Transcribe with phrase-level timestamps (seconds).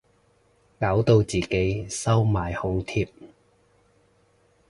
[0.79, 3.07] 搞到自己收埋紅帖